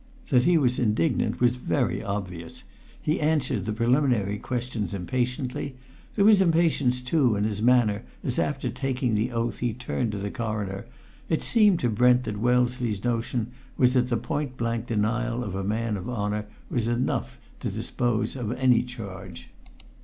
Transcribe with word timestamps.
That 0.29 0.45
he 0.45 0.57
was 0.57 0.79
indignant 0.79 1.39
was 1.39 1.57
very 1.57 2.01
obvious; 2.03 2.63
he 2.99 3.21
answered 3.21 3.65
the 3.65 3.71
preliminary 3.71 4.39
questions 4.39 4.95
impatiently; 4.95 5.75
there 6.15 6.25
was 6.25 6.41
impatience, 6.41 7.01
too, 7.01 7.35
in 7.35 7.43
his 7.43 7.61
manner 7.61 8.01
as 8.23 8.39
after 8.39 8.69
taking 8.69 9.13
the 9.13 9.29
oath 9.31 9.59
he 9.59 9.73
turned 9.73 10.11
to 10.13 10.17
the 10.17 10.31
Coroner; 10.31 10.87
it 11.29 11.43
seemed 11.43 11.79
to 11.81 11.89
Brent 11.91 12.23
that 12.23 12.39
Wellesley's 12.39 13.03
notion 13.03 13.51
was 13.77 13.93
that 13.93 14.09
the 14.09 14.17
point 14.17 14.57
blank 14.57 14.87
denial 14.87 15.43
of 15.43 15.53
a 15.53 15.63
man 15.63 15.95
of 15.97 16.09
honour 16.09 16.47
was 16.67 16.87
enough 16.87 17.39
to 17.59 17.69
dispose 17.69 18.35
of 18.35 18.51
any 18.53 18.81
charge. 18.81 19.51